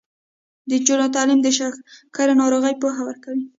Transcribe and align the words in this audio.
د 0.69 0.71
نجونو 0.81 1.07
تعلیم 1.15 1.39
د 1.43 1.47
شکرې 1.57 2.33
ناروغۍ 2.41 2.73
پوهه 2.81 3.01
ورکوي. 3.05 3.43